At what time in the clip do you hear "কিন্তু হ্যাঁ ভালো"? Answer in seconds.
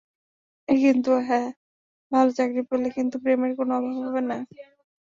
0.69-2.31